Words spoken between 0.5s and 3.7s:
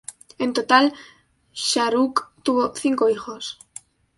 total, Shahrukh tuvo cinco hijos.